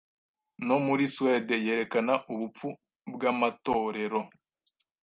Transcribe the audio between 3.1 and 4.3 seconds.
bwamatorero